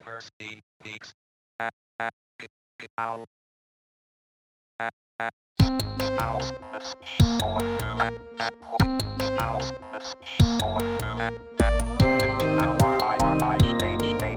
[0.00, 1.12] Percy Peaks.
[2.98, 3.24] Ow.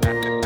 [0.03, 0.40] Speaks,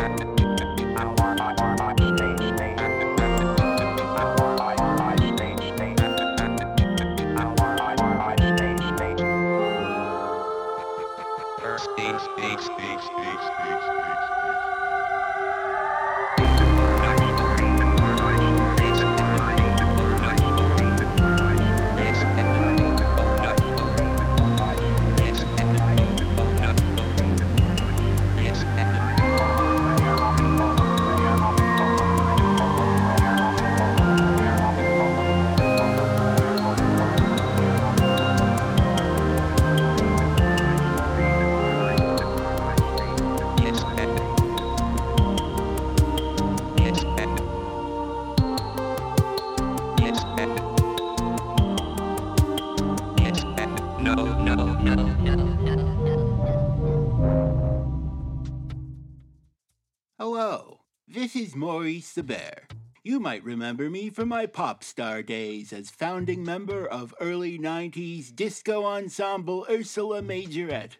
[61.36, 62.62] is Maurice the Bear.
[63.04, 68.34] You might remember me from my pop star days as founding member of early 90s
[68.34, 70.96] disco ensemble Ursula Majorette.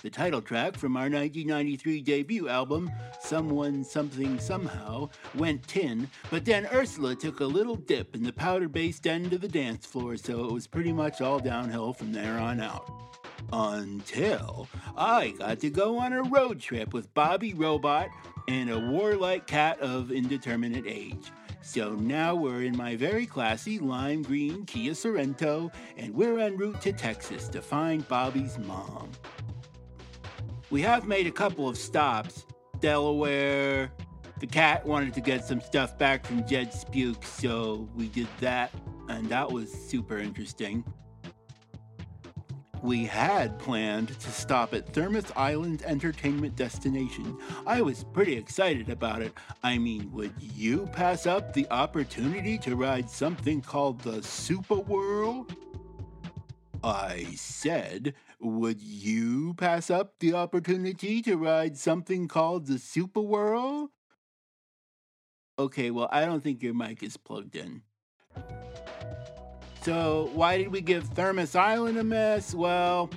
[0.00, 2.88] The title track from our 1993 debut album,
[3.20, 8.68] Someone Something Somehow, went tin, but then Ursula took a little dip in the powder
[8.68, 12.38] based end of the dance floor, so it was pretty much all downhill from there
[12.38, 12.88] on out.
[13.52, 18.08] Until I got to go on a road trip with Bobby Robot
[18.48, 21.32] and a warlike cat of indeterminate age.
[21.62, 26.80] So now we're in my very classy lime green Kia Sorento, and we're en route
[26.82, 29.10] to Texas to find Bobby's mom.
[30.70, 32.46] We have made a couple of stops.
[32.80, 33.92] Delaware.
[34.40, 38.72] The cat wanted to get some stuff back from Jed Spuke, so we did that,
[39.08, 40.82] and that was super interesting.
[42.82, 47.36] We had planned to stop at Thermos Island Entertainment Destination.
[47.66, 49.34] I was pretty excited about it.
[49.62, 55.46] I mean, would you pass up the opportunity to ride something called the Super Whirl?
[56.82, 63.90] I said, would you pass up the opportunity to ride something called the Super Whirl?
[65.58, 67.82] Okay, well, I don't think your mic is plugged in.
[69.82, 72.54] So, why did we give Thermos Island a miss?
[72.54, 73.08] Well,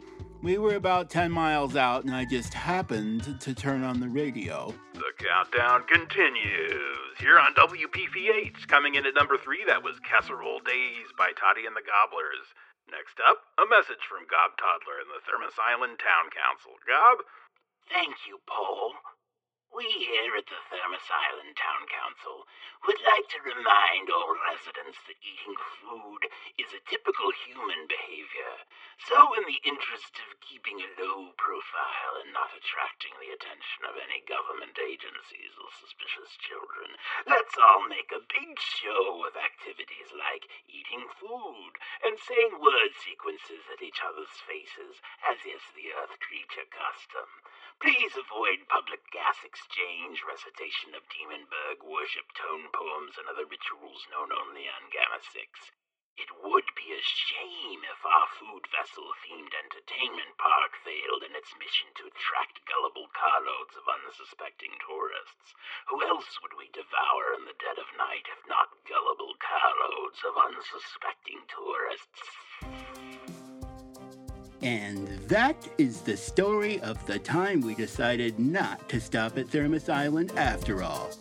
[0.41, 4.73] we were about 10 miles out, and I just happened to turn on the radio.
[4.93, 7.19] The countdown continues.
[7.19, 11.75] Here on WPPH, coming in at number three, that was Casserole Days by Toddy and
[11.75, 12.47] the Gobblers.
[12.91, 16.79] Next up, a message from Gob Toddler and the Thermos Island Town Council.
[16.87, 17.23] Gob?
[17.91, 18.95] Thank you, Paul.
[19.73, 22.45] We here at the Thermos Island Town Council
[22.85, 26.29] would like to remind all residents that eating food
[26.61, 28.53] is a typical human behavior.
[29.09, 33.97] So, in the interest of keeping a low profile and not attracting the attention of
[33.97, 36.93] any government agencies or suspicious children,
[37.25, 43.65] let's all make a big show of activities like eating food and saying word sequences
[43.73, 47.25] at each other's faces, as is the Earth creature custom.
[47.81, 54.27] Please avoid public gas exchange, recitation of Demonberg worship tone poems, and other rituals known
[54.35, 55.39] only on Gamma 6.
[56.19, 61.55] It would be a shame if our food vessel themed entertainment park failed in its
[61.55, 65.55] mission to attract gullible carloads of unsuspecting tourists.
[65.87, 70.35] Who else would we devour in the dead of night if not gullible carloads of
[70.35, 72.82] unsuspecting tourists?
[74.63, 79.89] And that is the story of the time we decided not to stop at Thermos
[79.89, 81.11] Island after all.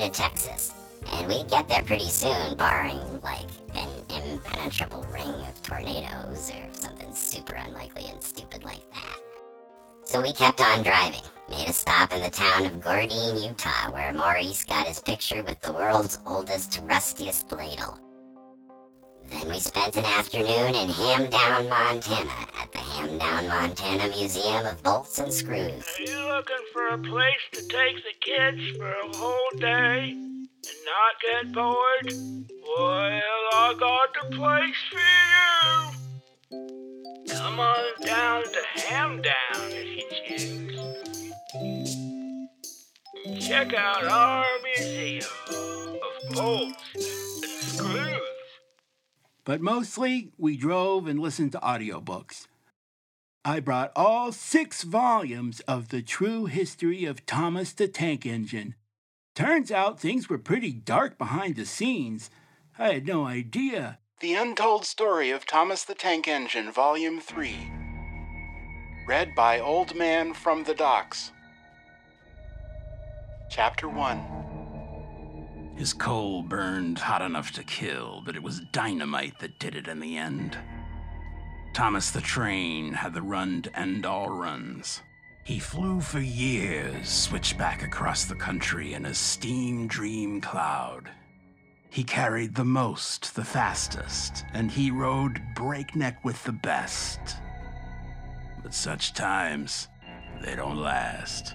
[0.00, 0.72] To Texas,
[1.12, 7.12] and we'd get there pretty soon, barring like an impenetrable ring of tornadoes or something
[7.12, 9.18] super unlikely and stupid like that.
[10.04, 11.20] So we kept on driving,
[11.50, 15.60] made a stop in the town of Gordine, Utah, where Maurice got his picture with
[15.60, 17.98] the world's oldest, rustiest ladle.
[19.30, 22.30] Then we spent an afternoon in Hamdown, Montana,
[22.60, 25.84] at the Hamdown, Montana Museum of Bolts and Screws.
[25.98, 30.84] Are you looking for a place to take the kids for a whole day and
[30.84, 32.12] not get bored?
[32.76, 33.20] Well,
[33.52, 35.90] I got the place for you.
[37.32, 40.60] Come on down to Hamdown if you choose.
[43.46, 44.44] Check out our
[44.76, 47.19] museum of bolts.
[49.50, 52.46] But mostly, we drove and listened to audiobooks.
[53.44, 58.76] I brought all six volumes of The True History of Thomas the Tank Engine.
[59.34, 62.30] Turns out things were pretty dark behind the scenes.
[62.78, 63.98] I had no idea.
[64.20, 67.72] The Untold Story of Thomas the Tank Engine, Volume 3.
[69.08, 71.32] Read by Old Man from the Docks.
[73.50, 74.39] Chapter 1
[75.80, 79.98] His coal burned hot enough to kill, but it was dynamite that did it in
[79.98, 80.58] the end.
[81.72, 85.00] Thomas the Train had the run to end all runs.
[85.42, 91.08] He flew for years, switchback across the country in a steam dream cloud.
[91.88, 97.20] He carried the most, the fastest, and he rode breakneck with the best.
[98.62, 99.88] But such times,
[100.42, 101.54] they don't last.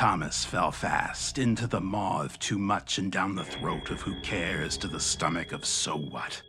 [0.00, 4.18] Thomas fell fast into the maw of too much and down the throat of who
[4.20, 6.40] cares to the stomach of so what.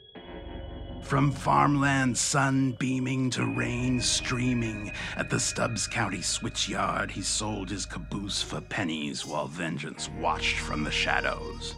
[1.03, 7.85] From farmland sun beaming to rain streaming, at the Stubbs County switchyard he sold his
[7.85, 11.75] caboose for pennies while vengeance watched from the shadows.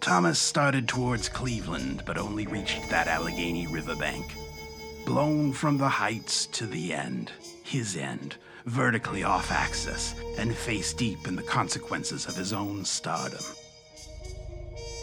[0.00, 4.24] Thomas started towards Cleveland, but only reached that Allegheny riverbank.
[5.04, 7.30] Blown from the heights to the end,
[7.62, 13.44] his end, vertically off axis, and face deep in the consequences of his own stardom.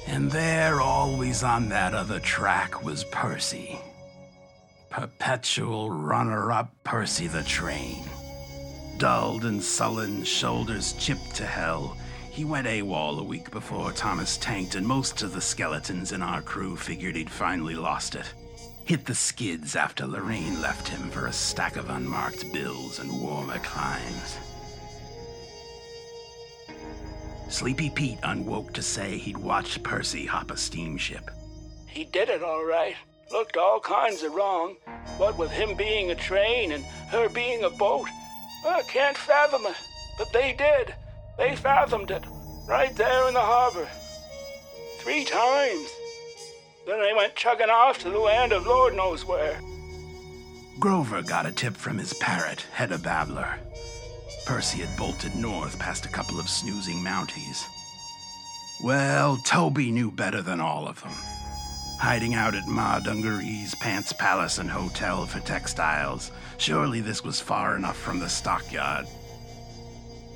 [0.08, 3.80] And there, always on that other track, was Percy.
[4.90, 8.04] Perpetual runner up Percy the Train.
[8.98, 11.98] Dulled and sullen, shoulders chipped to hell,
[12.32, 16.42] he went AWOL a week before Thomas tanked, and most of the skeletons in our
[16.42, 18.34] crew figured he'd finally lost it.
[18.86, 23.60] Hit the skids after Lorraine left him for a stack of unmarked bills and warmer
[23.60, 24.38] climes.
[27.48, 31.30] Sleepy Pete unwoke to say he'd watched Percy hop a steamship.
[31.88, 32.96] He did it all right.
[33.32, 34.76] Looked all kinds of wrong.
[35.18, 38.08] What with him being a train and her being a boat.
[38.66, 39.76] I can't fathom it.
[40.18, 40.94] But they did.
[41.38, 42.24] They fathomed it.
[42.68, 43.88] Right there in the harbor.
[45.00, 45.90] Three times.
[46.92, 49.62] Then they went chugging off to the land of Lord knows where.
[50.78, 53.60] Grover got a tip from his parrot, Hedda Babbler.
[54.46, 57.64] Percy had bolted north past a couple of snoozing Mounties.
[58.84, 61.14] Well, Toby knew better than all of them.
[62.02, 67.78] Hiding out at Ma Dungaree's Pants Palace and Hotel for textiles, surely this was far
[67.78, 69.06] enough from the stockyard.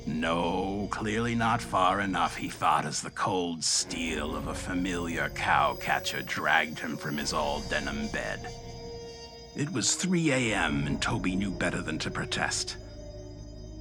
[0.06, 6.24] No, clearly not far enough, he thought, as the cold steel of a familiar cowcatcher
[6.24, 8.48] dragged him from his all denim bed.
[9.56, 12.76] It was 3 a.m., and Toby knew better than to protest.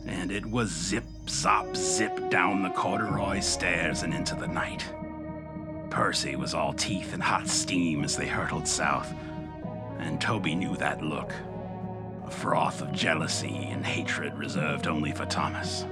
[0.08, 4.84] And it was zip, zop, zip down the corduroy stairs and into the night.
[5.92, 9.14] Percy was all teeth and hot steam as they hurtled south,
[10.00, 11.34] and Toby knew that look
[12.26, 15.86] a froth of jealousy and hatred reserved only for Thomas.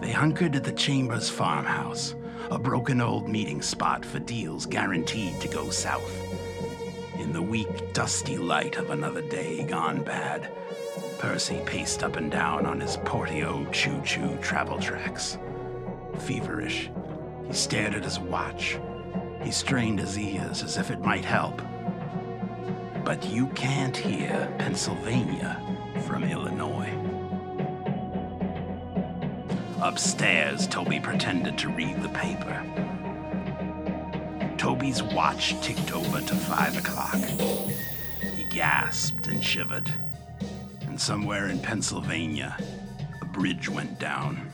[0.00, 2.14] They hunkered at the Chambers farmhouse,
[2.50, 6.14] a broken old meeting spot for deals guaranteed to go south.
[7.18, 10.48] In the weak, dusty light of another day gone bad,
[11.18, 15.36] Percy paced up and down on his Portio choo choo travel tracks.
[16.20, 16.90] Feverish,
[17.48, 18.78] he stared at his watch.
[19.42, 21.60] He strained his ears as if it might help.
[23.04, 25.60] But you can't hear Pennsylvania
[26.06, 27.07] from Illinois.
[29.80, 32.62] Upstairs, Toby pretended to read the paper.
[34.58, 37.14] Toby's watch ticked over to five o'clock.
[38.36, 39.88] He gasped and shivered.
[40.82, 42.56] And somewhere in Pennsylvania,
[43.22, 44.50] a bridge went down.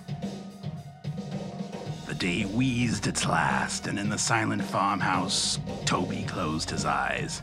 [2.07, 7.41] The day wheezed its last, and in the silent farmhouse, Toby closed his eyes.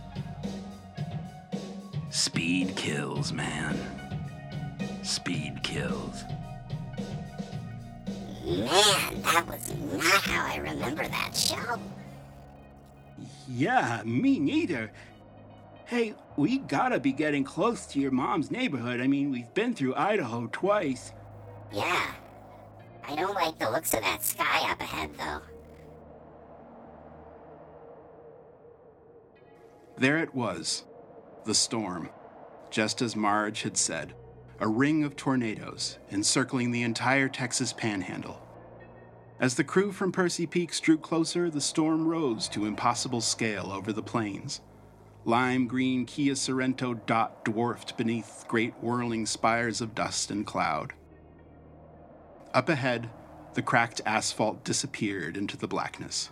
[2.12, 3.76] Speed kills, man.
[5.02, 6.26] Speed kills.
[8.52, 11.80] Man, that was not how I remember that show.
[13.48, 14.92] Yeah, me neither.
[15.86, 19.00] Hey, we gotta be getting close to your mom's neighborhood.
[19.00, 21.14] I mean, we've been through Idaho twice.
[21.72, 22.12] Yeah.
[23.08, 25.42] I don't like the looks of that sky up ahead, though.
[29.98, 30.84] There it was,
[31.46, 32.10] the storm,
[32.70, 34.14] just as Marge had said,
[34.60, 38.41] a ring of tornadoes encircling the entire Texas panhandle.
[39.42, 43.92] As the crew from Percy Peaks drew closer, the storm rose to impossible scale over
[43.92, 44.62] the plains.
[45.26, 50.94] Lime green Kia Sorento dot dwarfed beneath great whirling spires of dust and cloud.
[52.54, 53.10] Up ahead,
[53.56, 56.30] the cracked asphalt disappeared into the blackness.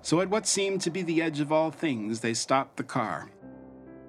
[0.00, 3.30] So, at what seemed to be the edge of all things, they stopped the car.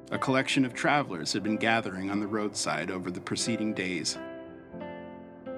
[0.10, 4.18] A collection of travelers had been gathering on the roadside over the preceding days.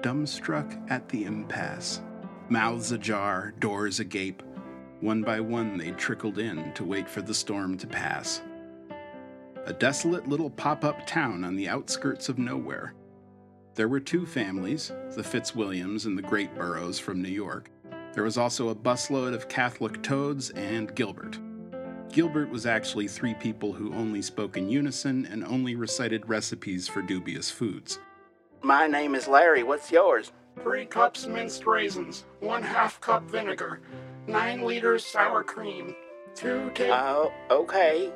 [0.02, 2.00] Dumbstruck at the impasse,
[2.50, 4.42] mouths ajar, doors agape,
[5.00, 8.42] one by one they trickled in to wait for the storm to pass.
[9.66, 12.94] A desolate little pop up town on the outskirts of nowhere.
[13.74, 17.70] There were two families, the Fitzwilliams and the Great Burrows from New York.
[18.14, 21.38] There was also a busload of Catholic toads and Gilbert.
[22.10, 27.02] Gilbert was actually three people who only spoke in unison and only recited recipes for
[27.02, 27.98] dubious foods.
[28.62, 29.62] My name is Larry.
[29.62, 30.32] What's yours?
[30.62, 33.80] Three cups minced raisins, one half cup vinegar,
[34.26, 35.94] nine liters sour cream,
[36.34, 38.12] two ta- Oh, okay.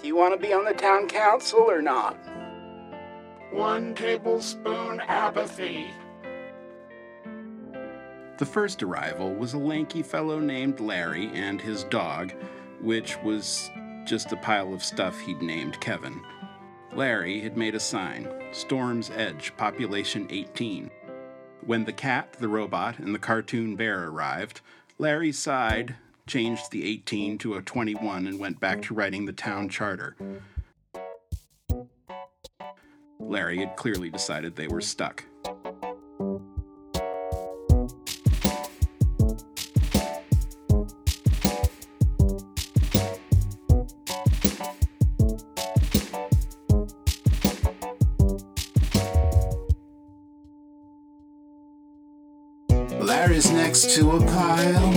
[0.00, 2.16] Do you want to be on the town council or not?
[3.50, 5.86] one tablespoon apathy.
[8.36, 12.32] The first arrival was a lanky fellow named Larry and his dog,
[12.82, 13.70] which was
[14.04, 16.20] just a pile of stuff he'd named Kevin.
[16.94, 20.90] Larry had made a sign Storm's Edge, population 18.
[21.68, 24.62] When the cat, the robot, and the cartoon bear arrived,
[24.96, 25.96] Larry sighed,
[26.26, 30.16] changed the 18 to a 21, and went back to writing the town charter.
[33.20, 35.24] Larry had clearly decided they were stuck.
[53.28, 54.90] Larry's next to a pile.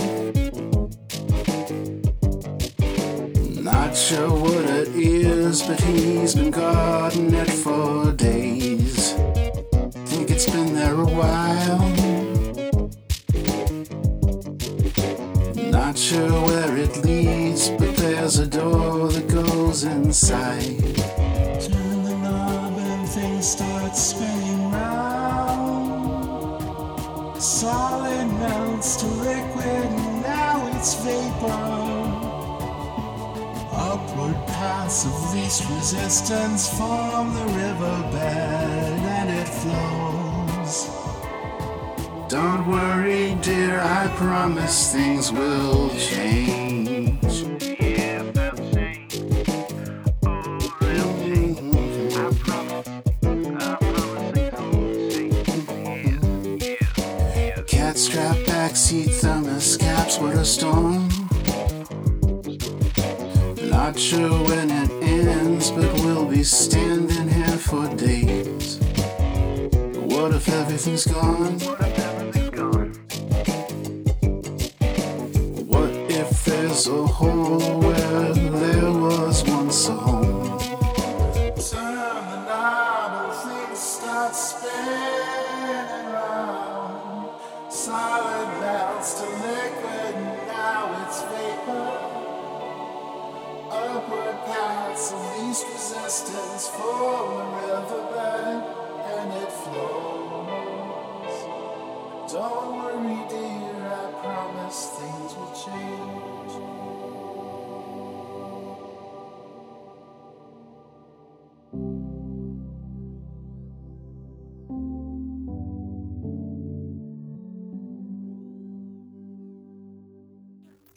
[3.61, 9.11] Not sure what it is, but he's been guarding it for days.
[10.11, 11.79] Think it's been there a while.
[15.69, 20.79] Not sure where it leads, but there's a door that goes inside.
[21.59, 25.20] Turn the knob and things start spinning round.
[27.41, 31.47] Solid melts to liquid, and now it's vapor.
[33.73, 40.87] Upward paths of least resistance form the riverbed, and it flows.
[42.29, 46.80] Don't worry, dear, I promise things will change.
[58.01, 61.07] Strap, backseat, thermos caps, what a storm.
[63.69, 68.79] Not sure when it ends, but we'll be standing here for days.
[70.09, 71.59] What if everything's gone?
[71.59, 72.91] What if everything's gone?
[75.67, 77.90] What if there's a hole
[87.81, 91.89] Solid melts to liquid, and now it's vapor.
[93.71, 98.61] Upward paths of least resistance form the riverbed,
[99.13, 101.37] and it flows.
[102.31, 106.90] Don't worry, dear, I promise things will change.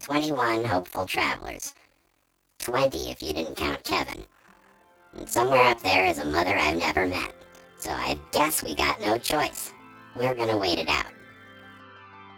[0.05, 1.73] Twenty-one hopeful travelers.
[2.59, 4.23] Twenty if you didn't count Kevin.
[5.17, 7.33] And somewhere up there is a mother I've never met.
[7.79, 9.73] So I guess we got no choice.
[10.15, 11.07] We're gonna wait it out.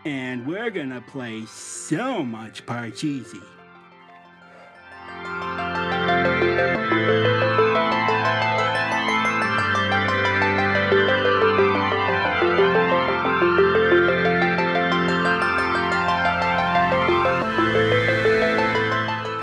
[0.04, 3.42] And we're gonna play so much Parcheesi.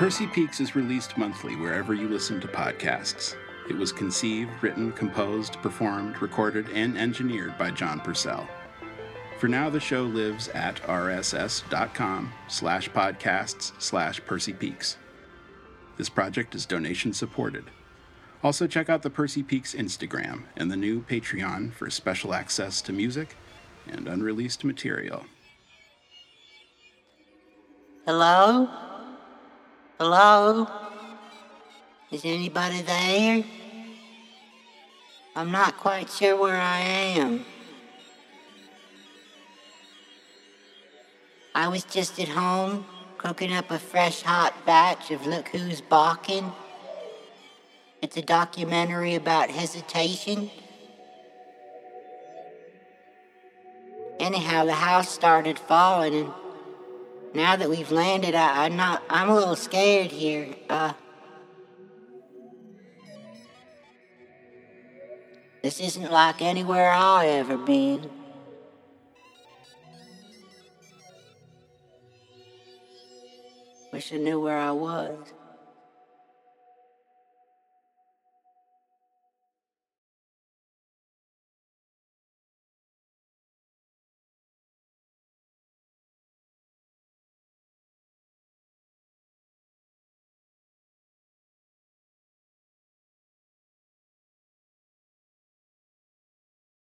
[0.03, 3.37] Percy Peaks is released monthly wherever you listen to podcasts.
[3.69, 8.45] It was conceived, written, composed, performed, recorded, and engineered by John Purcell.
[9.39, 14.97] For now, the show lives at rss.com slash podcasts slash Percy Peaks.
[15.95, 17.63] This project is donation supported.
[18.43, 22.91] Also, check out the Percy Peaks Instagram and the new Patreon for special access to
[22.91, 23.37] music
[23.87, 25.23] and unreleased material.
[28.05, 28.92] Hello?
[29.99, 30.67] Hello?
[32.09, 33.43] Is anybody there?
[35.35, 37.45] I'm not quite sure where I am.
[41.53, 42.85] I was just at home
[43.19, 46.51] cooking up a fresh hot batch of Look Who's Balking.
[48.01, 50.49] It's a documentary about hesitation.
[54.19, 56.33] Anyhow, the house started falling, and
[57.33, 59.03] now that we've landed, I, I'm not.
[59.09, 60.53] I'm a little scared here.
[60.69, 60.93] Uh,
[65.61, 68.09] this isn't like anywhere I've ever been.
[73.91, 75.33] Wish I knew where I was.